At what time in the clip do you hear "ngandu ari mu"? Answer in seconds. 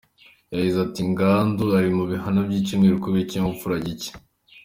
1.11-2.03